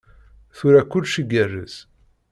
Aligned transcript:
Tura 0.55 0.81
kullec 0.91 1.13
igerrez. 1.21 1.73